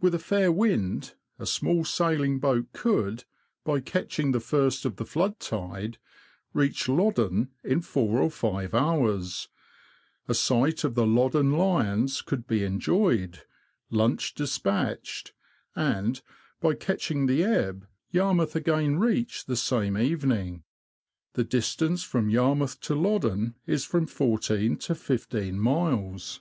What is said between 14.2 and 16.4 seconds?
despatched, and,